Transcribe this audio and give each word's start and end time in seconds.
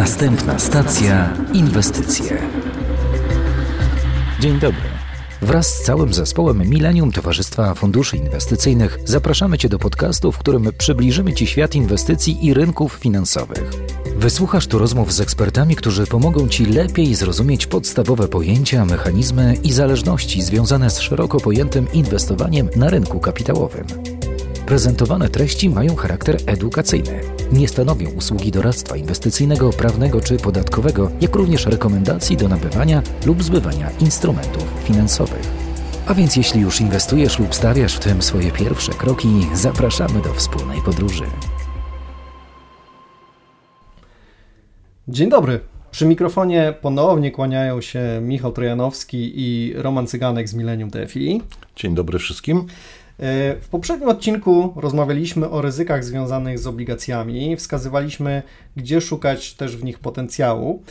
Następna 0.00 0.58
stacja 0.58 1.34
inwestycje. 1.52 2.38
Dzień 4.40 4.58
dobry. 4.58 4.82
Wraz 5.42 5.74
z 5.74 5.82
całym 5.82 6.14
zespołem 6.14 6.68
Millennium 6.68 7.12
Towarzystwa 7.12 7.74
Funduszy 7.74 8.16
Inwestycyjnych 8.16 8.98
zapraszamy 9.04 9.58
Cię 9.58 9.68
do 9.68 9.78
podcastu, 9.78 10.32
w 10.32 10.38
którym 10.38 10.68
przybliżymy 10.78 11.32
Ci 11.32 11.46
świat 11.46 11.74
inwestycji 11.74 12.46
i 12.46 12.54
rynków 12.54 12.92
finansowych. 12.92 13.70
Wysłuchasz 14.16 14.66
tu 14.66 14.78
rozmów 14.78 15.12
z 15.12 15.20
ekspertami, 15.20 15.76
którzy 15.76 16.06
pomogą 16.06 16.48
Ci 16.48 16.66
lepiej 16.66 17.14
zrozumieć 17.14 17.66
podstawowe 17.66 18.28
pojęcia, 18.28 18.84
mechanizmy 18.84 19.54
i 19.62 19.72
zależności 19.72 20.42
związane 20.42 20.90
z 20.90 21.00
szeroko 21.00 21.40
pojętym 21.40 21.92
inwestowaniem 21.92 22.68
na 22.76 22.90
rynku 22.90 23.20
kapitałowym. 23.20 23.86
Prezentowane 24.70 25.28
treści 25.28 25.70
mają 25.70 25.96
charakter 25.96 26.36
edukacyjny. 26.46 27.20
Nie 27.52 27.68
stanowią 27.68 28.10
usługi 28.10 28.50
doradztwa 28.50 28.96
inwestycyjnego, 28.96 29.70
prawnego 29.70 30.20
czy 30.20 30.36
podatkowego, 30.36 31.10
jak 31.20 31.36
również 31.36 31.66
rekomendacji 31.66 32.36
do 32.36 32.48
nabywania 32.48 33.02
lub 33.26 33.42
zbywania 33.42 33.90
instrumentów 34.00 34.64
finansowych. 34.84 35.42
A 36.06 36.14
więc 36.14 36.36
jeśli 36.36 36.60
już 36.60 36.80
inwestujesz 36.80 37.38
lub 37.38 37.54
stawiasz 37.54 37.96
w 37.96 38.00
tym 38.00 38.22
swoje 38.22 38.50
pierwsze 38.50 38.92
kroki, 38.92 39.28
zapraszamy 39.54 40.22
do 40.22 40.34
wspólnej 40.34 40.82
podróży. 40.84 41.24
Dzień 45.08 45.30
dobry. 45.30 45.60
Przy 45.90 46.06
mikrofonie 46.06 46.74
ponownie 46.80 47.30
kłaniają 47.30 47.80
się 47.80 48.20
Michał 48.22 48.52
Trojanowski 48.52 49.32
i 49.34 49.72
Roman 49.76 50.06
Cyganek 50.06 50.48
z 50.48 50.54
Millennium 50.54 50.90
TFI. 50.90 51.42
Dzień 51.76 51.94
dobry 51.94 52.18
wszystkim. 52.18 52.66
W 53.60 53.66
poprzednim 53.70 54.08
odcinku 54.08 54.72
rozmawialiśmy 54.76 55.50
o 55.50 55.62
ryzykach 55.62 56.04
związanych 56.04 56.58
z 56.58 56.66
obligacjami, 56.66 57.56
wskazywaliśmy, 57.56 58.42
gdzie 58.76 59.00
szukać 59.00 59.54
też 59.54 59.76
w 59.76 59.84
nich 59.84 59.98
potencjału, 59.98 60.82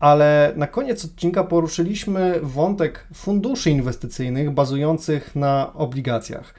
ale 0.00 0.52
na 0.56 0.66
koniec 0.66 1.04
odcinka 1.04 1.44
poruszyliśmy 1.44 2.40
wątek 2.42 3.06
funduszy 3.14 3.70
inwestycyjnych 3.70 4.50
bazujących 4.50 5.36
na 5.36 5.72
obligacjach. 5.74 6.54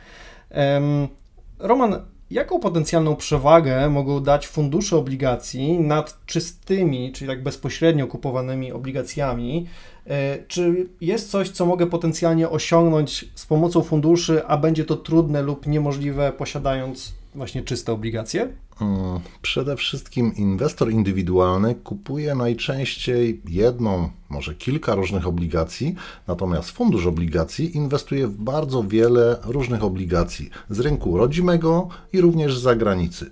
Roman, 1.59 2.05
jaką 2.33 2.59
potencjalną 2.59 3.15
przewagę 3.15 3.89
mogą 3.89 4.23
dać 4.23 4.47
fundusze 4.47 4.97
obligacji 4.97 5.79
nad 5.79 6.25
czystymi, 6.25 7.11
czyli 7.11 7.27
tak 7.27 7.43
bezpośrednio 7.43 8.07
kupowanymi 8.07 8.71
obligacjami? 8.71 9.67
E, 10.07 10.37
czy 10.47 10.89
jest 11.01 11.31
coś, 11.31 11.49
co 11.49 11.65
mogę 11.65 11.87
potencjalnie 11.87 12.49
osiągnąć 12.49 13.25
z 13.35 13.45
pomocą 13.45 13.81
funduszy, 13.81 14.45
a 14.45 14.57
będzie 14.57 14.85
to 14.85 14.95
trudne 14.95 15.41
lub 15.41 15.67
niemożliwe 15.67 16.31
posiadając 16.31 17.22
właśnie 17.35 17.61
czyste 17.61 17.91
obligacje? 17.91 18.47
Mm, 18.81 19.19
przede 19.41 19.75
wszystkim 19.75 20.35
inwestor 20.35 20.91
indywidualny 20.91 21.75
kupuje 21.75 22.35
najczęściej 22.35 23.41
jedną, 23.49 24.09
może 24.29 24.55
kilka 24.55 24.95
różnych 24.95 25.27
obligacji, 25.27 25.95
natomiast 26.27 26.71
fundusz 26.71 27.05
obligacji 27.05 27.77
inwestuje 27.77 28.27
w 28.27 28.37
bardzo 28.37 28.83
wiele 28.83 29.39
różnych 29.43 29.83
obligacji 29.83 30.49
z 30.69 30.79
rynku 30.79 31.17
rodzimego 31.17 31.87
i 32.13 32.21
również 32.21 32.57
z 32.57 32.61
zagranicy. 32.61 33.31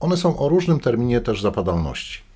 One 0.00 0.16
są 0.16 0.38
o 0.38 0.48
różnym 0.48 0.80
terminie 0.80 1.20
też 1.20 1.42
zapadalności. 1.42 2.31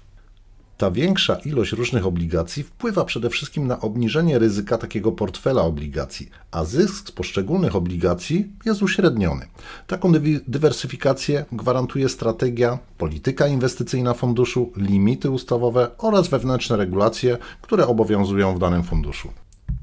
Ta 0.77 0.91
większa 0.91 1.35
ilość 1.35 1.73
różnych 1.73 2.07
obligacji 2.07 2.63
wpływa 2.63 3.05
przede 3.05 3.31
wszystkim 3.31 3.67
na 3.67 3.81
obniżenie 3.81 4.39
ryzyka 4.39 4.79
takiego 4.79 5.13
portfela 5.13 5.63
obligacji, 5.63 6.31
a 6.51 6.65
zysk 6.65 7.09
z 7.09 7.13
poszczególnych 7.13 7.77
obligacji 7.77 8.49
jest 8.65 8.83
uśredniony. 8.83 9.47
Taką 9.87 10.13
dywersyfikację 10.49 11.45
gwarantuje 11.53 12.09
strategia, 12.09 12.79
polityka 12.99 13.47
inwestycyjna 13.47 14.15
funduszu, 14.15 14.73
limity 14.77 15.31
ustawowe 15.31 15.91
oraz 15.99 16.29
wewnętrzne 16.29 16.77
regulacje, 16.77 17.39
które 17.63 17.87
obowiązują 17.87 18.55
w 18.55 18.59
danym 18.59 18.83
funduszu. 18.83 19.29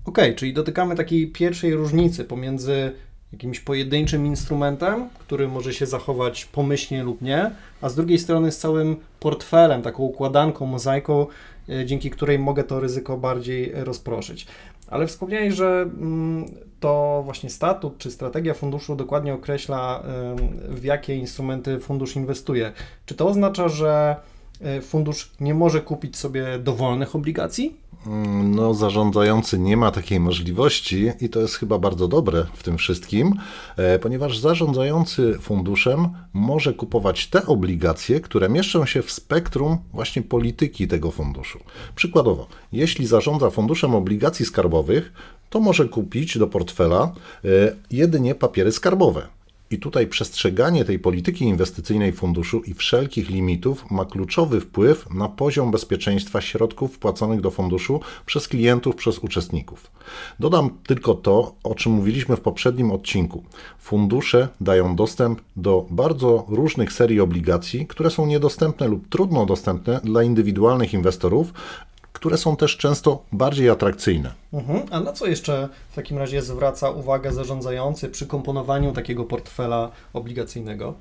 Ok, 0.06 0.18
czyli 0.36 0.54
dotykamy 0.54 0.96
takiej 0.96 1.28
pierwszej 1.28 1.76
różnicy 1.76 2.26
pomiędzy 2.26 2.92
jakimś 3.34 3.60
pojedynczym 3.60 4.26
instrumentem, 4.26 5.10
który 5.20 5.48
może 5.48 5.74
się 5.74 5.86
zachować 5.86 6.46
pomyślnie 6.46 7.04
lub 7.04 7.22
nie, 7.22 7.52
a 7.82 7.90
z 7.90 7.96
drugiej 7.96 8.20
strony 8.20 8.52
z 8.52 8.58
całym 8.58 8.96
portfelem, 9.20 9.82
taką 9.82 10.04
układanką, 10.04 10.66
mozaiką, 10.66 11.28
e, 11.70 11.86
dzięki 11.86 12.10
której 12.10 12.40
mogę 12.40 12.64
to 12.64 12.80
ryzyko 12.80 13.18
bardziej 13.18 13.72
rozproszyć. 13.76 14.48
Ale 14.88 15.08
wspomniałeś, 15.08 15.54
że 15.54 15.82
mm, 15.82 16.46
to 16.80 17.22
właśnie 17.26 17.50
statut 17.50 17.98
czy 17.98 18.12
strategia 18.12 18.54
funduszu 18.54 18.96
dokładnie 18.96 19.34
określa, 19.34 20.04
w 20.70 20.84
jakie 20.84 21.16
instrumenty 21.16 21.80
fundusz 21.80 22.16
inwestuje. 22.16 22.72
Czy 23.06 23.16
to 23.16 23.28
oznacza, 23.28 23.70
że 23.70 24.16
e, 24.62 24.82
fundusz 24.82 25.32
nie 25.40 25.54
może 25.54 25.82
kupić 25.82 26.18
sobie 26.18 26.60
dowolnych 26.60 27.16
obligacji? 27.16 27.83
No, 28.44 28.74
zarządzający 28.74 29.60
nie 29.60 29.78
ma 29.78 29.92
takiej 29.92 30.20
możliwości 30.20 31.12
i 31.22 31.30
to 31.30 31.40
jest 31.40 31.56
chyba 31.56 31.80
bardzo 31.80 32.08
dobre 32.08 32.46
w 32.54 32.64
tym 32.64 32.78
wszystkim, 32.78 33.34
e, 33.78 34.00
ponieważ 34.00 34.38
zarządzający 34.38 35.38
funduszem 35.42 36.10
może 36.34 36.74
kupować 36.74 37.28
te 37.28 37.46
obligacje, 37.46 38.20
które 38.20 38.50
mieszczą 38.50 38.86
się 38.86 39.02
w 39.02 39.12
spektrum 39.12 39.78
właśnie 39.94 40.22
polityki 40.22 40.88
tego 40.88 41.12
funduszu. 41.12 41.60
Przykładowo, 41.96 42.48
jeśli 42.72 43.08
zarządza 43.08 43.50
funduszem 43.50 43.96
obligacji 43.96 44.46
skarbowych, 44.46 45.14
to 45.50 45.60
może 45.60 45.86
kupić 45.86 46.38
do 46.38 46.48
portfela 46.48 47.12
e, 47.46 47.50
jedynie 47.92 48.36
papiery 48.36 48.72
skarbowe. 48.72 49.28
I 49.74 49.78
tutaj 49.78 50.08
przestrzeganie 50.08 50.86
tej 50.86 51.00
polityki 51.00 51.46
inwestycyjnej 51.46 52.14
funduszu 52.14 52.62
i 52.62 52.74
wszelkich 52.74 53.30
limitów 53.30 53.92
ma 53.92 54.06
kluczowy 54.06 54.62
wpływ 54.62 55.14
na 55.14 55.30
poziom 55.30 55.72
bezpieczeństwa 55.72 56.42
środków 56.42 56.96
wpłaconych 56.96 57.42
do 57.42 57.52
funduszu 57.52 58.00
przez 58.26 58.48
klientów, 58.48 58.96
przez 58.96 59.20
uczestników. 59.20 59.92
Dodam 60.40 60.70
tylko 60.88 61.14
to, 61.14 61.56
o 61.64 61.76
czym 61.76 61.92
mówiliśmy 61.92 62.36
w 62.38 62.42
poprzednim 62.42 62.92
odcinku. 62.92 63.44
Fundusze 63.80 64.48
dają 64.62 64.96
dostęp 64.96 65.42
do 65.56 65.86
bardzo 65.90 66.46
różnych 66.50 66.94
serii 66.94 67.20
obligacji, 67.20 67.88
które 67.88 68.10
są 68.10 68.26
niedostępne 68.26 68.88
lub 68.88 69.10
trudno 69.10 69.46
dostępne 69.46 70.02
dla 70.04 70.24
indywidualnych 70.24 70.94
inwestorów, 70.94 71.54
które 72.24 72.38
są 72.38 72.56
też 72.56 72.78
często 72.78 73.24
bardziej 73.32 73.70
atrakcyjne. 73.70 74.34
Mhm. 74.54 74.82
A 74.92 75.00
na 75.00 75.14
co 75.14 75.28
jeszcze 75.28 75.70
w 75.90 75.96
takim 75.96 76.18
razie 76.18 76.42
zwraca 76.42 76.90
uwagę 76.90 77.34
zarządzający 77.34 78.10
przy 78.10 78.28
komponowaniu 78.28 78.92
takiego 78.92 79.24
portfela 79.24 79.92
obligacyjnego? 80.14 80.94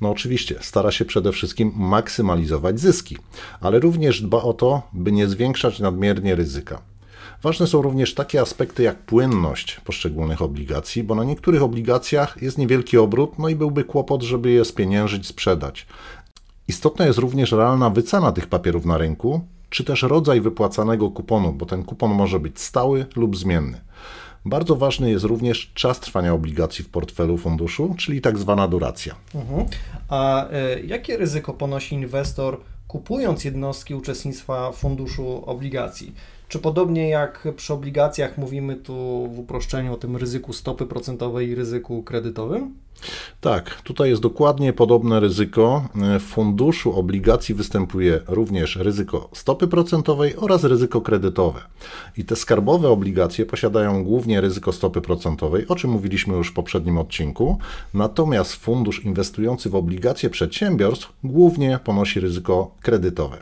No 0.00 0.10
oczywiście, 0.10 0.58
stara 0.60 0.90
się 0.90 1.04
przede 1.04 1.32
wszystkim 1.32 1.72
maksymalizować 1.76 2.80
zyski, 2.80 3.16
ale 3.60 3.80
również 3.80 4.22
dba 4.22 4.42
o 4.42 4.52
to, 4.52 4.82
by 4.92 5.12
nie 5.12 5.28
zwiększać 5.28 5.80
nadmiernie 5.80 6.34
ryzyka. 6.34 6.82
Ważne 7.42 7.66
są 7.66 7.82
również 7.82 8.14
takie 8.14 8.40
aspekty 8.40 8.82
jak 8.82 8.98
płynność 8.98 9.80
poszczególnych 9.84 10.42
obligacji, 10.42 11.02
bo 11.02 11.14
na 11.14 11.24
niektórych 11.24 11.62
obligacjach 11.62 12.42
jest 12.42 12.58
niewielki 12.58 12.98
obrót, 12.98 13.38
no 13.38 13.48
i 13.48 13.56
byłby 13.56 13.84
kłopot, 13.84 14.22
żeby 14.22 14.50
je 14.50 14.64
spieniężyć, 14.64 15.26
sprzedać. 15.26 15.86
Istotna 16.68 17.06
jest 17.06 17.18
również 17.18 17.52
realna 17.52 17.90
wycena 17.90 18.32
tych 18.32 18.46
papierów 18.46 18.84
na 18.84 18.98
rynku, 18.98 19.40
czy 19.74 19.84
też 19.84 20.02
rodzaj 20.02 20.40
wypłacanego 20.40 21.10
kuponu, 21.10 21.52
bo 21.52 21.66
ten 21.66 21.82
kupon 21.82 22.10
może 22.10 22.40
być 22.40 22.60
stały 22.60 23.06
lub 23.16 23.36
zmienny. 23.36 23.80
Bardzo 24.44 24.76
ważny 24.76 25.10
jest 25.10 25.24
również 25.24 25.72
czas 25.74 26.00
trwania 26.00 26.34
obligacji 26.34 26.84
w 26.84 26.88
portfelu 26.88 27.38
funduszu, 27.38 27.94
czyli 27.98 28.20
tak 28.20 28.38
zwana 28.38 28.68
duracja. 28.68 29.14
Mhm. 29.34 29.66
A 30.08 30.48
y, 30.76 30.86
jakie 30.86 31.16
ryzyko 31.16 31.54
ponosi 31.54 31.94
inwestor 31.94 32.60
kupując 32.88 33.44
jednostki 33.44 33.94
uczestnictwa 33.94 34.72
funduszu 34.72 35.42
obligacji? 35.46 36.14
Czy 36.48 36.58
podobnie 36.58 37.08
jak 37.08 37.48
przy 37.56 37.72
obligacjach 37.72 38.38
mówimy 38.38 38.76
tu 38.76 39.28
w 39.34 39.38
uproszczeniu 39.38 39.94
o 39.94 39.96
tym 39.96 40.16
ryzyku 40.16 40.52
stopy 40.52 40.86
procentowej 40.86 41.48
i 41.48 41.54
ryzyku 41.54 42.02
kredytowym? 42.02 42.74
Tak, 43.40 43.82
tutaj 43.82 44.10
jest 44.10 44.22
dokładnie 44.22 44.72
podobne 44.72 45.20
ryzyko. 45.20 45.88
W 46.20 46.22
funduszu 46.22 46.98
obligacji 46.98 47.54
występuje 47.54 48.20
również 48.26 48.76
ryzyko 48.76 49.28
stopy 49.32 49.68
procentowej 49.68 50.36
oraz 50.36 50.64
ryzyko 50.64 51.00
kredytowe. 51.00 51.60
I 52.16 52.24
te 52.24 52.36
skarbowe 52.36 52.88
obligacje 52.88 53.46
posiadają 53.46 54.04
głównie 54.04 54.40
ryzyko 54.40 54.72
stopy 54.72 55.00
procentowej, 55.00 55.68
o 55.68 55.76
czym 55.76 55.90
mówiliśmy 55.90 56.36
już 56.36 56.48
w 56.48 56.54
poprzednim 56.54 56.98
odcinku. 56.98 57.58
Natomiast 57.94 58.54
fundusz 58.54 59.04
inwestujący 59.04 59.70
w 59.70 59.74
obligacje 59.74 60.30
przedsiębiorstw 60.30 61.12
głównie 61.24 61.78
ponosi 61.84 62.20
ryzyko 62.20 62.74
kredytowe. 62.82 63.36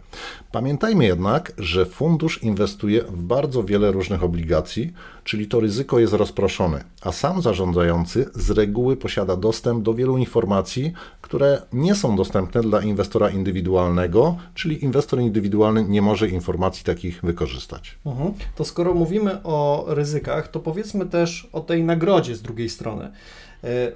Pamiętajmy 0.52 1.04
jednak, 1.04 1.52
że 1.58 1.86
fundusz 1.86 2.42
inwestuje 2.42 3.02
w 3.02 3.22
bardzo 3.22 3.64
wiele 3.64 3.92
różnych 3.92 4.24
obligacji, 4.24 4.92
czyli 5.24 5.48
to 5.48 5.60
ryzyko 5.60 5.98
jest 5.98 6.12
rozproszone, 6.12 6.84
a 7.02 7.12
sam 7.12 7.42
zarządzający 7.42 8.30
z 8.34 8.50
reguły 8.50 8.96
posiada 8.96 9.36
dostęp 9.36 9.82
do 9.82 9.94
wielu 9.94 10.18
informacji, 10.18 10.92
które 11.20 11.62
nie 11.72 11.94
są 11.94 12.16
dostępne 12.16 12.60
dla 12.60 12.82
inwestora 12.82 13.30
indywidualnego, 13.30 14.36
czyli 14.54 14.84
inwestor 14.84 15.20
indywidualny 15.20 15.84
nie 15.84 16.02
może 16.02 16.28
informacji 16.28 16.84
takich 16.84 17.20
wykorzystać. 17.22 17.98
Mhm. 18.06 18.32
To 18.56 18.64
skoro 18.64 18.94
mówimy 18.94 19.42
o 19.42 19.84
ryzykach, 19.88 20.48
to 20.48 20.60
powiedzmy 20.60 21.06
też 21.06 21.48
o 21.52 21.60
tej 21.60 21.84
nagrodzie 21.84 22.36
z 22.36 22.42
drugiej 22.42 22.68
strony. 22.68 23.12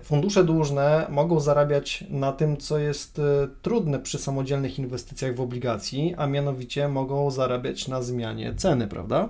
Fundusze 0.03 0.45
dłużne 0.45 1.07
mogą 1.11 1.41
zarabiać 1.41 2.05
na 2.11 2.33
tym, 2.33 2.57
co 2.57 2.79
jest 2.79 3.21
trudne 3.63 3.99
przy 3.99 4.19
samodzielnych 4.19 4.79
inwestycjach 4.79 5.35
w 5.35 5.41
obligacji, 5.41 6.15
a 6.19 6.27
mianowicie 6.27 6.89
mogą 6.89 7.31
zarabiać 7.31 7.89
na 7.89 8.03
zmianie 8.03 8.55
ceny, 8.55 8.89
prawda? 8.89 9.29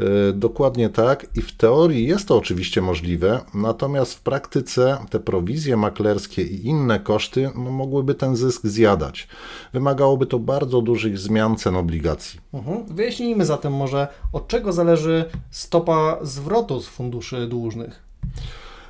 E, 0.00 0.32
dokładnie 0.32 0.88
tak 0.88 1.26
i 1.34 1.42
w 1.42 1.56
teorii 1.56 2.06
jest 2.06 2.28
to 2.28 2.36
oczywiście 2.36 2.80
możliwe, 2.80 3.40
natomiast 3.54 4.14
w 4.14 4.20
praktyce 4.20 4.98
te 5.10 5.20
prowizje 5.20 5.76
maklerskie 5.76 6.42
i 6.42 6.66
inne 6.66 7.00
koszty 7.00 7.50
no, 7.54 7.70
mogłyby 7.70 8.14
ten 8.14 8.36
zysk 8.36 8.66
zjadać. 8.66 9.28
Wymagałoby 9.72 10.26
to 10.26 10.38
bardzo 10.38 10.82
dużych 10.82 11.18
zmian 11.18 11.56
cen 11.56 11.76
obligacji. 11.76 12.40
Mhm. 12.52 12.84
Wyjaśnijmy 12.86 13.44
zatem 13.44 13.72
może, 13.72 14.08
od 14.32 14.48
czego 14.48 14.72
zależy 14.72 15.24
stopa 15.50 16.18
zwrotu 16.22 16.80
z 16.80 16.88
funduszy 16.88 17.46
dłużnych. 17.46 18.02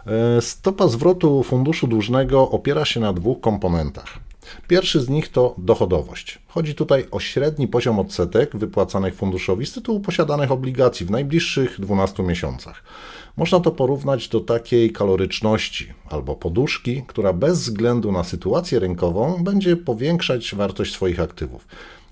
E, 0.06 0.40
stopa 0.40 0.88
zwrotu 0.88 1.42
funduszu 1.42 1.86
dłużnego 1.86 2.50
opiera 2.50 2.84
się 2.84 3.00
na 3.00 3.12
dwóch 3.12 3.40
komponentach. 3.40 4.27
Pierwszy 4.68 5.00
z 5.00 5.08
nich 5.08 5.28
to 5.28 5.54
dochodowość. 5.58 6.38
Chodzi 6.48 6.74
tutaj 6.74 7.06
o 7.10 7.20
średni 7.20 7.68
poziom 7.68 7.98
odsetek 7.98 8.56
wypłacanych 8.56 9.14
funduszowi 9.14 9.66
z 9.66 9.72
tytułu 9.72 10.00
posiadanych 10.00 10.52
obligacji 10.52 11.06
w 11.06 11.10
najbliższych 11.10 11.80
12 11.80 12.22
miesiącach. 12.22 12.82
Można 13.36 13.60
to 13.60 13.70
porównać 13.70 14.28
do 14.28 14.40
takiej 14.40 14.92
kaloryczności 14.92 15.92
albo 16.10 16.34
poduszki, 16.34 17.02
która 17.06 17.32
bez 17.32 17.58
względu 17.58 18.12
na 18.12 18.24
sytuację 18.24 18.78
rynkową 18.78 19.44
będzie 19.44 19.76
powiększać 19.76 20.54
wartość 20.54 20.94
swoich 20.94 21.20
aktywów. 21.20 21.66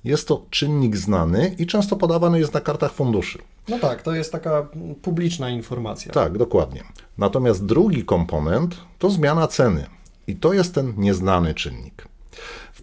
Jest 0.05 0.29
to 0.29 0.47
czynnik 0.50 0.97
znany 0.97 1.55
i 1.59 1.67
często 1.67 1.97
podawany 1.97 2.38
jest 2.38 2.55
na 2.55 2.61
kartach 2.61 2.93
funduszy. 2.93 3.38
No 3.69 3.79
tak, 3.79 4.03
to 4.03 4.15
jest 4.15 4.33
taka 4.33 4.69
publiczna 5.03 5.50
informacja. 5.50 6.12
Tak, 6.12 6.38
dokładnie. 6.38 6.85
Natomiast 7.19 7.67
drugi 7.67 8.05
komponent 8.05 8.77
to 8.99 9.11
zmiana 9.11 9.47
ceny. 9.47 9.87
I 10.27 10.37
to 10.37 10.53
jest 10.53 10.75
ten 10.75 10.94
nieznany 10.97 11.55
czynnik 11.55 12.16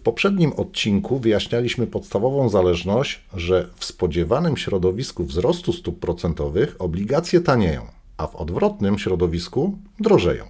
poprzednim 0.04 0.52
odcinku 0.52 1.18
wyjaśnialiśmy 1.18 1.86
podstawową 1.86 2.48
zależność, 2.48 3.20
że 3.34 3.68
w 3.76 3.84
spodziewanym 3.84 4.56
środowisku 4.56 5.24
wzrostu 5.24 5.72
stóp 5.72 6.00
procentowych 6.00 6.76
obligacje 6.78 7.40
tanieją, 7.40 7.86
a 8.16 8.26
w 8.26 8.36
odwrotnym 8.36 8.98
środowisku 8.98 9.78
drożeją. 10.00 10.44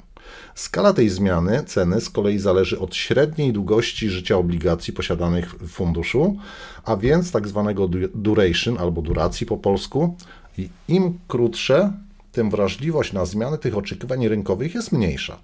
Skala 0.55 0.93
tej 0.93 1.09
zmiany 1.09 1.62
ceny 1.67 2.01
z 2.01 2.11
kolei 2.11 2.39
zależy 2.39 2.79
od 2.79 2.95
średniej 2.95 3.53
długości 3.53 4.09
życia 4.09 4.37
obligacji 4.37 4.93
posiadanych 4.93 5.55
w 5.55 5.69
funduszu, 5.69 6.37
a 6.85 6.97
więc 6.97 7.33
tak 7.33 7.49
zwanego 7.49 7.89
duration 8.15 8.79
albo 8.79 9.03
duracji 9.03 9.47
po 9.47 9.56
polsku. 9.56 10.17
I 10.59 10.69
im 10.89 11.19
krótsze, 11.29 11.93
tym 12.33 12.51
wrażliwość 12.51 13.12
na 13.12 13.25
zmiany 13.25 13.59
tych 13.59 13.77
oczekiwań 13.77 14.29
rynkowych 14.29 14.75
jest 14.75 14.93
mniejsza. 14.93 15.39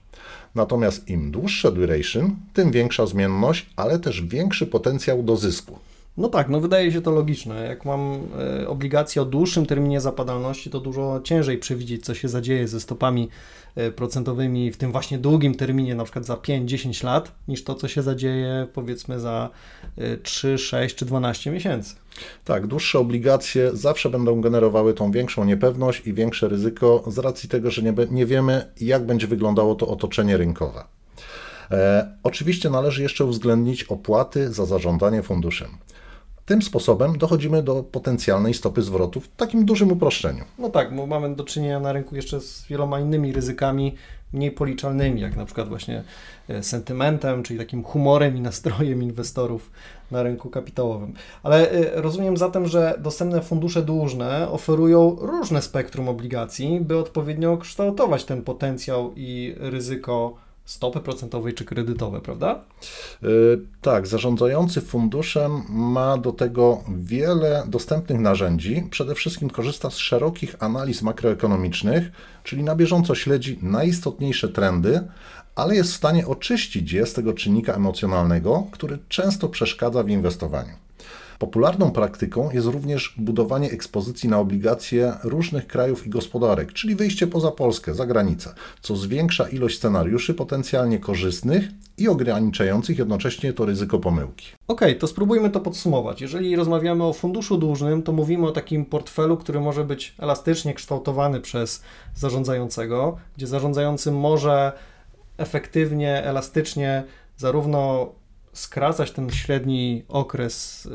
Natomiast 0.54 1.08
im 1.08 1.30
dłuższa 1.30 1.70
duration, 1.70 2.36
tym 2.54 2.70
większa 2.70 3.06
zmienność, 3.06 3.66
ale 3.76 3.98
też 3.98 4.22
większy 4.22 4.66
potencjał 4.66 5.22
do 5.22 5.36
zysku. 5.36 5.78
No 6.20 6.28
tak, 6.28 6.48
no 6.48 6.60
wydaje 6.60 6.92
się 6.92 7.02
to 7.02 7.10
logiczne. 7.10 7.66
Jak 7.66 7.84
mam 7.84 8.20
e, 8.62 8.68
obligacje 8.68 9.22
o 9.22 9.24
dłuższym 9.24 9.66
terminie 9.66 10.00
zapadalności, 10.00 10.70
to 10.70 10.80
dużo 10.80 11.20
ciężej 11.24 11.58
przewidzieć, 11.58 12.04
co 12.04 12.14
się 12.14 12.28
zadzieje 12.28 12.68
ze 12.68 12.80
stopami 12.80 13.28
e, 13.76 13.90
procentowymi 13.90 14.72
w 14.72 14.76
tym 14.76 14.92
właśnie 14.92 15.18
długim 15.18 15.54
terminie, 15.54 15.94
na 15.94 16.04
przykład 16.04 16.24
za 16.24 16.34
5-10 16.34 17.04
lat, 17.04 17.32
niż 17.48 17.64
to, 17.64 17.74
co 17.74 17.88
się 17.88 18.02
zadzieje 18.02 18.66
powiedzmy 18.72 19.20
za 19.20 19.50
3, 20.22 20.48
e, 20.48 20.58
6 20.58 20.96
czy 20.96 21.04
12 21.04 21.50
miesięcy. 21.50 21.94
Tak, 22.44 22.66
dłuższe 22.66 22.98
obligacje 22.98 23.70
zawsze 23.72 24.10
będą 24.10 24.40
generowały 24.40 24.94
tą 24.94 25.12
większą 25.12 25.44
niepewność 25.44 26.06
i 26.06 26.14
większe 26.14 26.48
ryzyko 26.48 27.04
z 27.06 27.18
racji 27.18 27.48
tego, 27.48 27.70
że 27.70 27.82
nie, 27.82 27.94
nie 28.10 28.26
wiemy, 28.26 28.66
jak 28.80 29.06
będzie 29.06 29.26
wyglądało 29.26 29.74
to 29.74 29.88
otoczenie 29.88 30.36
rynkowe. 30.36 30.84
E, 31.70 32.08
oczywiście 32.22 32.70
należy 32.70 33.02
jeszcze 33.02 33.24
uwzględnić 33.24 33.84
opłaty 33.84 34.52
za 34.52 34.66
zarządzanie 34.66 35.22
funduszem. 35.22 35.68
Tym 36.50 36.62
sposobem 36.62 37.18
dochodzimy 37.18 37.62
do 37.62 37.82
potencjalnej 37.82 38.54
stopy 38.54 38.82
zwrotu 38.82 39.20
w 39.20 39.28
takim 39.28 39.64
dużym 39.64 39.92
uproszczeniu. 39.92 40.44
No 40.58 40.68
tak, 40.70 40.96
bo 40.96 41.06
mamy 41.06 41.36
do 41.36 41.44
czynienia 41.44 41.80
na 41.80 41.92
rynku 41.92 42.16
jeszcze 42.16 42.40
z 42.40 42.66
wieloma 42.66 43.00
innymi 43.00 43.32
ryzykami, 43.32 43.94
mniej 44.32 44.50
policzalnymi, 44.50 45.20
jak 45.20 45.36
na 45.36 45.44
przykład 45.44 45.68
właśnie 45.68 46.02
e, 46.48 46.62
sentymentem, 46.62 47.42
czyli 47.42 47.58
takim 47.58 47.84
humorem 47.84 48.36
i 48.36 48.40
nastrojem 48.40 49.02
inwestorów 49.02 49.70
na 50.10 50.22
rynku 50.22 50.50
kapitałowym. 50.50 51.14
Ale 51.42 51.70
e, 51.70 52.00
rozumiem 52.00 52.36
zatem, 52.36 52.66
że 52.66 52.94
dostępne 52.98 53.42
fundusze 53.42 53.82
dłużne 53.82 54.48
oferują 54.48 55.16
różne 55.20 55.62
spektrum 55.62 56.08
obligacji, 56.08 56.80
by 56.80 56.98
odpowiednio 56.98 57.56
kształtować 57.56 58.24
ten 58.24 58.42
potencjał 58.42 59.12
i 59.16 59.54
ryzyko 59.58 60.34
stopy 60.70 61.00
procentowej 61.00 61.54
czy 61.54 61.64
kredytowe, 61.64 62.20
prawda? 62.20 62.64
Yy, 63.22 63.60
tak, 63.80 64.06
zarządzający 64.06 64.80
funduszem 64.80 65.62
ma 65.68 66.18
do 66.18 66.32
tego 66.32 66.84
wiele 66.88 67.64
dostępnych 67.66 68.20
narzędzi. 68.20 68.86
Przede 68.90 69.14
wszystkim 69.14 69.50
korzysta 69.50 69.90
z 69.90 69.96
szerokich 69.96 70.56
analiz 70.58 71.02
makroekonomicznych, 71.02 72.12
czyli 72.44 72.62
na 72.62 72.76
bieżąco 72.76 73.14
śledzi 73.14 73.58
najistotniejsze 73.62 74.48
trendy, 74.48 75.00
ale 75.54 75.74
jest 75.74 75.92
w 75.92 75.96
stanie 75.96 76.26
oczyścić 76.26 76.92
je 76.92 77.06
z 77.06 77.12
tego 77.12 77.32
czynnika 77.32 77.74
emocjonalnego, 77.74 78.66
który 78.70 78.98
często 79.08 79.48
przeszkadza 79.48 80.02
w 80.02 80.08
inwestowaniu. 80.08 80.89
Popularną 81.40 81.90
praktyką 81.90 82.50
jest 82.50 82.66
również 82.66 83.14
budowanie 83.18 83.70
ekspozycji 83.70 84.28
na 84.28 84.38
obligacje 84.38 85.12
różnych 85.24 85.66
krajów 85.66 86.06
i 86.06 86.10
gospodarek, 86.10 86.72
czyli 86.72 86.94
wyjście 86.94 87.26
poza 87.26 87.50
Polskę, 87.50 87.94
za 87.94 88.06
granicę, 88.06 88.54
co 88.80 88.96
zwiększa 88.96 89.48
ilość 89.48 89.76
scenariuszy 89.76 90.34
potencjalnie 90.34 90.98
korzystnych 90.98 91.68
i 91.98 92.08
ograniczających 92.08 92.98
jednocześnie 92.98 93.52
to 93.52 93.66
ryzyko 93.66 93.98
pomyłki. 93.98 94.46
Ok, 94.68 94.80
to 94.98 95.06
spróbujmy 95.06 95.50
to 95.50 95.60
podsumować. 95.60 96.20
Jeżeli 96.20 96.56
rozmawiamy 96.56 97.04
o 97.04 97.12
funduszu 97.12 97.58
dłużnym, 97.58 98.02
to 98.02 98.12
mówimy 98.12 98.46
o 98.46 98.52
takim 98.52 98.84
portfelu, 98.84 99.36
który 99.36 99.60
może 99.60 99.84
być 99.84 100.14
elastycznie 100.18 100.74
kształtowany 100.74 101.40
przez 101.40 101.82
zarządzającego, 102.14 103.16
gdzie 103.36 103.46
zarządzający 103.46 104.12
może 104.12 104.72
efektywnie, 105.38 106.24
elastycznie 106.24 107.04
zarówno 107.36 108.12
skracać 108.52 109.10
ten 109.10 109.30
średni 109.30 110.04
okres 110.08 110.86
y, 110.86 110.90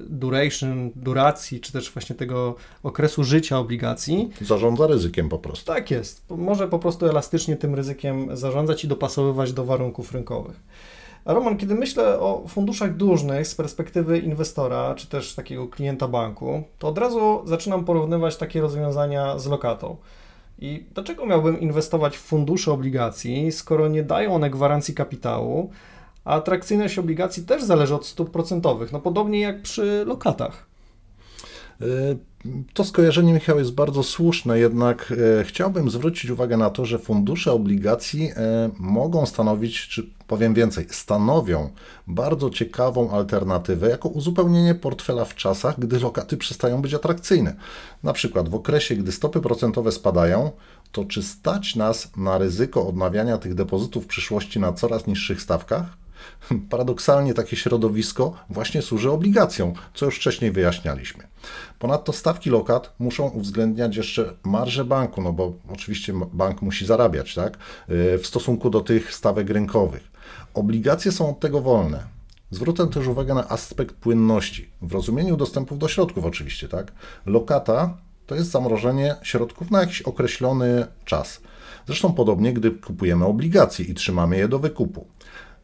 duration, 0.00 0.90
duracji, 0.94 1.60
czy 1.60 1.72
też 1.72 1.92
właśnie 1.92 2.16
tego 2.16 2.54
okresu 2.82 3.24
życia 3.24 3.58
obligacji. 3.58 4.30
Zarządza 4.40 4.86
ryzykiem 4.86 5.28
po 5.28 5.38
prostu. 5.38 5.66
Tak 5.66 5.90
jest. 5.90 6.24
Może 6.30 6.68
po 6.68 6.78
prostu 6.78 7.06
elastycznie 7.06 7.56
tym 7.56 7.74
ryzykiem 7.74 8.36
zarządzać 8.36 8.84
i 8.84 8.88
dopasowywać 8.88 9.52
do 9.52 9.64
warunków 9.64 10.12
rynkowych. 10.12 10.60
A 11.24 11.32
Roman, 11.32 11.56
kiedy 11.56 11.74
myślę 11.74 12.20
o 12.20 12.44
funduszach 12.48 12.96
dłużnych 12.96 13.46
z 13.46 13.54
perspektywy 13.54 14.18
inwestora, 14.18 14.94
czy 14.94 15.06
też 15.06 15.34
takiego 15.34 15.68
klienta 15.68 16.08
banku, 16.08 16.62
to 16.78 16.88
od 16.88 16.98
razu 16.98 17.42
zaczynam 17.44 17.84
porównywać 17.84 18.36
takie 18.36 18.60
rozwiązania 18.60 19.38
z 19.38 19.46
lokatą. 19.46 19.96
I 20.58 20.84
dlaczego 20.94 21.26
miałbym 21.26 21.60
inwestować 21.60 22.16
w 22.16 22.20
fundusze 22.20 22.72
obligacji, 22.72 23.52
skoro 23.52 23.88
nie 23.88 24.02
dają 24.02 24.34
one 24.34 24.50
gwarancji 24.50 24.94
kapitału, 24.94 25.70
a 26.26 26.34
atrakcyjność 26.34 26.98
obligacji 26.98 27.42
też 27.42 27.64
zależy 27.64 27.94
od 27.94 28.06
stóp 28.06 28.30
procentowych, 28.30 28.92
no 28.92 29.00
podobnie 29.00 29.40
jak 29.40 29.62
przy 29.62 30.04
lokatach. 30.06 30.66
E, 31.80 31.84
to 32.74 32.84
skojarzenie, 32.84 33.32
Michał, 33.32 33.58
jest 33.58 33.74
bardzo 33.74 34.02
słuszne, 34.02 34.58
jednak 34.58 35.12
e, 35.40 35.44
chciałbym 35.44 35.90
zwrócić 35.90 36.30
uwagę 36.30 36.56
na 36.56 36.70
to, 36.70 36.84
że 36.84 36.98
fundusze 36.98 37.52
obligacji 37.52 38.30
e, 38.36 38.70
mogą 38.78 39.26
stanowić, 39.26 39.88
czy 39.88 40.10
powiem 40.26 40.54
więcej, 40.54 40.86
stanowią 40.90 41.70
bardzo 42.06 42.50
ciekawą 42.50 43.10
alternatywę 43.10 43.88
jako 43.88 44.08
uzupełnienie 44.08 44.74
portfela 44.74 45.24
w 45.24 45.34
czasach, 45.34 45.80
gdy 45.80 46.00
lokaty 46.00 46.36
przestają 46.36 46.82
być 46.82 46.94
atrakcyjne. 46.94 47.56
Na 48.02 48.12
przykład 48.12 48.48
w 48.48 48.54
okresie, 48.54 48.96
gdy 48.96 49.12
stopy 49.12 49.40
procentowe 49.40 49.92
spadają, 49.92 50.50
to 50.92 51.04
czy 51.04 51.22
stać 51.22 51.76
nas 51.76 52.16
na 52.16 52.38
ryzyko 52.38 52.86
odnawiania 52.86 53.38
tych 53.38 53.54
depozytów 53.54 54.04
w 54.04 54.06
przyszłości 54.06 54.60
na 54.60 54.72
coraz 54.72 55.06
niższych 55.06 55.42
stawkach? 55.42 56.05
Paradoksalnie 56.70 57.34
takie 57.34 57.56
środowisko 57.56 58.32
właśnie 58.50 58.82
służy 58.82 59.10
obligacjom, 59.10 59.72
co 59.94 60.06
już 60.06 60.16
wcześniej 60.16 60.50
wyjaśnialiśmy. 60.50 61.24
Ponadto 61.78 62.12
stawki 62.12 62.50
lokat 62.50 62.92
muszą 62.98 63.28
uwzględniać 63.28 63.96
jeszcze 63.96 64.34
marżę 64.44 64.84
banku, 64.84 65.22
no 65.22 65.32
bo 65.32 65.52
oczywiście 65.68 66.12
bank 66.32 66.62
musi 66.62 66.86
zarabiać, 66.86 67.34
tak? 67.34 67.58
Y, 67.90 68.18
w 68.18 68.26
stosunku 68.26 68.70
do 68.70 68.80
tych 68.80 69.14
stawek 69.14 69.50
rynkowych. 69.50 70.10
Obligacje 70.54 71.12
są 71.12 71.30
od 71.30 71.40
tego 71.40 71.60
wolne. 71.60 72.16
Zwrócę 72.50 72.86
też 72.86 73.06
uwagę 73.06 73.34
na 73.34 73.48
aspekt 73.48 73.94
płynności, 73.94 74.68
w 74.82 74.92
rozumieniu 74.92 75.36
dostępów 75.36 75.78
do 75.78 75.88
środków 75.88 76.24
oczywiście, 76.24 76.68
tak? 76.68 76.92
Lokata 77.26 77.96
to 78.26 78.34
jest 78.34 78.50
zamrożenie 78.50 79.16
środków 79.22 79.70
na 79.70 79.80
jakiś 79.80 80.02
określony 80.02 80.86
czas. 81.04 81.40
Zresztą 81.86 82.12
podobnie, 82.12 82.52
gdy 82.52 82.70
kupujemy 82.70 83.24
obligacje 83.24 83.84
i 83.84 83.94
trzymamy 83.94 84.36
je 84.36 84.48
do 84.48 84.58
wykupu. 84.58 85.06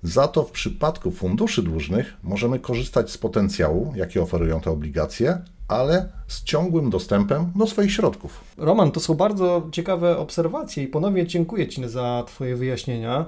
Za 0.02 0.28
to 0.28 0.42
w 0.42 0.50
przypadku 0.50 1.10
funduszy 1.10 1.62
dłużnych 1.62 2.16
możemy 2.22 2.58
korzystać 2.58 3.10
z 3.10 3.18
potencjału, 3.18 3.92
jaki 3.96 4.18
oferują 4.18 4.60
te 4.60 4.70
obligacje, 4.70 5.38
ale 5.68 6.08
z 6.28 6.44
ciągłym 6.44 6.90
dostępem 6.90 7.52
do 7.56 7.66
swoich 7.66 7.92
środków. 7.92 8.44
Roman, 8.56 8.90
to 8.90 9.00
są 9.00 9.14
bardzo 9.14 9.68
ciekawe 9.72 10.18
obserwacje 10.18 10.84
i 10.84 10.86
ponownie 10.86 11.26
dziękuję 11.26 11.68
Ci 11.68 11.88
za 11.88 12.24
Twoje 12.26 12.56
wyjaśnienia. 12.56 13.26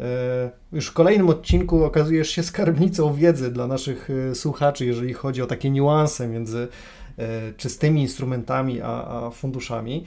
E, 0.00 0.50
już 0.72 0.86
w 0.86 0.92
kolejnym 0.92 1.28
odcinku 1.28 1.84
okazujesz 1.84 2.30
się 2.30 2.42
skarbnicą 2.42 3.14
wiedzy 3.14 3.50
dla 3.50 3.66
naszych 3.66 4.08
e, 4.30 4.34
słuchaczy, 4.34 4.86
jeżeli 4.86 5.14
chodzi 5.14 5.42
o 5.42 5.46
takie 5.46 5.70
niuanse 5.70 6.28
między 6.28 6.68
e, 7.18 7.52
czystymi 7.52 8.00
instrumentami 8.00 8.80
a, 8.80 9.08
a, 9.08 9.30
funduszami. 9.30 10.04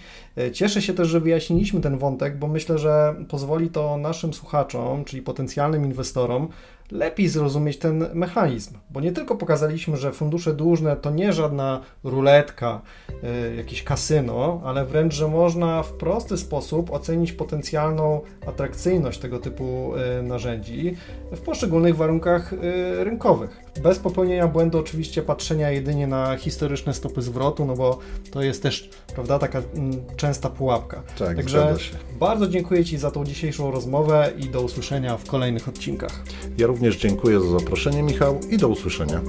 Cieszę 0.54 0.82
się 0.82 0.94
też, 0.94 1.08
że 1.08 1.20
wyjaśniliśmy 1.20 1.82
ten 1.82 1.98
wątek, 1.98 2.38
bo 2.38 2.48
myślę, 2.48 2.78
że 2.78 3.16
pozwoli 3.28 3.70
to 3.70 3.98
naszym 3.98 4.34
słuchaczom, 4.34 5.06
czyli 5.06 5.22
potencjalnym 5.22 5.86
inwestorom, 5.86 6.48
lepiej 6.92 7.28
zrozumieć 7.28 7.78
ten 7.78 8.06
mechanizm, 8.14 8.74
bo 8.90 9.02
nie 9.02 9.12
tylko 9.12 9.36
pokazaliśmy, 9.36 9.98
że 9.98 10.12
fundusze 10.12 10.54
dłużne 10.54 10.96
to 10.96 11.12
nie 11.12 11.34
żadna 11.34 11.82
ruletka, 12.04 12.82
y, 13.10 13.56
jakieś 13.56 13.84
kasyno, 13.84 14.62
ale 14.66 14.86
wręcz, 14.86 15.14
że 15.14 15.28
można 15.28 15.84
w 15.84 15.94
prosty 15.94 16.38
sposób 16.38 16.92
ocenić 16.92 17.32
potencjalną 17.32 18.22
atrakcyjność 18.48 19.20
tego 19.20 19.40
typu 19.40 19.94
narzędzi 20.24 20.96
w 21.32 21.40
poszczególnych 21.40 21.96
warunkach 21.96 22.54
rynkowych. 23.00 23.69
Bez 23.84 24.00
popełnienia 24.00 24.48
błędu 24.48 24.80
oczywiście 24.80 25.22
patrzenia 25.22 25.72
jedynie 25.72 26.08
na 26.08 26.38
historyczne 26.38 26.94
stopy 26.94 27.22
zwrotu, 27.22 27.66
no 27.66 27.76
bo 27.76 28.00
to 28.32 28.42
jest 28.42 28.64
też, 28.64 28.90
prawda, 29.14 29.40
taka 29.40 29.62
mm, 29.76 29.92
częsta 30.16 30.50
pułapka. 30.50 31.04
Tak, 31.18 31.38
Także 31.38 31.76
bardzo 32.20 32.48
dziękuję 32.48 32.86
Ci 32.86 32.98
za 32.98 33.12
tą 33.12 33.26
dzisiejszą 33.26 33.72
rozmowę 33.72 34.32
i 34.38 34.50
do 34.50 34.62
usłyszenia 34.62 35.18
w 35.18 35.26
kolejnych 35.26 35.68
odcinkach. 35.68 36.24
Ja 36.58 36.68
również 36.68 36.98
dziękuję 36.98 37.40
za 37.40 37.60
zaproszenie, 37.60 38.04
Michał, 38.04 38.40
i 38.50 38.58
do 38.58 38.68
usłyszenia. 38.68 39.22